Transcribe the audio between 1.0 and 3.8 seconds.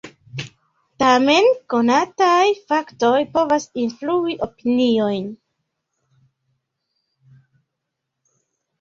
Tamen, konataj faktoj povas